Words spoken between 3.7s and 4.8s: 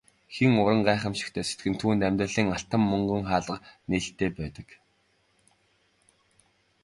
нээлттэй байдаг.